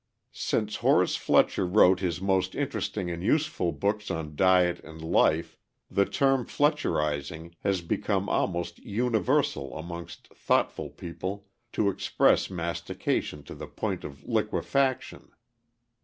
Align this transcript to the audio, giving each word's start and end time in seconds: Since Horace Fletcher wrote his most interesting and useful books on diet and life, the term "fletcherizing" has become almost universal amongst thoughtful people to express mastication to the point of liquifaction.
Since 0.31 0.77
Horace 0.77 1.15
Fletcher 1.15 1.67
wrote 1.67 1.99
his 1.99 2.19
most 2.19 2.55
interesting 2.55 3.11
and 3.11 3.21
useful 3.23 3.71
books 3.71 4.09
on 4.09 4.35
diet 4.35 4.79
and 4.79 4.99
life, 4.99 5.59
the 5.91 6.05
term 6.07 6.43
"fletcherizing" 6.47 7.53
has 7.59 7.81
become 7.81 8.27
almost 8.27 8.79
universal 8.79 9.77
amongst 9.77 10.29
thoughtful 10.29 10.89
people 10.89 11.45
to 11.73 11.87
express 11.89 12.49
mastication 12.49 13.43
to 13.43 13.53
the 13.53 13.67
point 13.67 14.03
of 14.03 14.23
liquifaction. 14.23 15.29